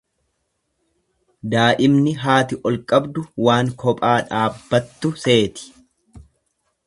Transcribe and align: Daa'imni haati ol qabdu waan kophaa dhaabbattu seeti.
Daa'imni 1.53 2.13
haati 2.21 2.57
ol 2.69 2.79
qabdu 2.93 3.25
waan 3.49 3.69
kophaa 3.83 4.15
dhaabbattu 4.31 5.13
seeti. 5.27 5.69